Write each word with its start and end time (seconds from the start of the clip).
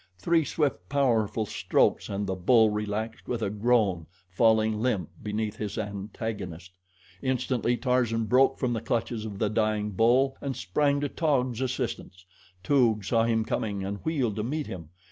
Three 0.17 0.43
swift, 0.43 0.89
powerful 0.89 1.45
strokes 1.45 2.09
and 2.09 2.25
the 2.25 2.33
bull 2.33 2.71
relaxed 2.71 3.27
with 3.27 3.43
a 3.43 3.51
groan, 3.51 4.07
falling 4.31 4.79
limp 4.81 5.09
beneath 5.21 5.57
his 5.57 5.77
antagonist. 5.77 6.71
Instantly 7.21 7.77
Tarzan 7.77 8.23
broke 8.25 8.57
from 8.57 8.73
the 8.73 8.81
clutches 8.81 9.25
of 9.25 9.37
the 9.37 9.47
dying 9.47 9.91
bull 9.91 10.37
and 10.41 10.55
sprang 10.55 11.01
to 11.01 11.07
Taug's 11.07 11.61
assistance. 11.61 12.25
Toog 12.63 13.05
saw 13.05 13.25
him 13.25 13.45
coming 13.45 13.83
and 13.83 13.97
wheeled 13.99 14.37
to 14.37 14.43
meet 14.43 14.65
him. 14.65 14.89